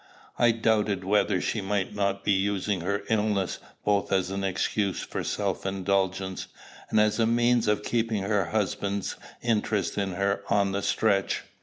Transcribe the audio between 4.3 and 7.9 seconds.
an excuse for self indulgence, and as a means of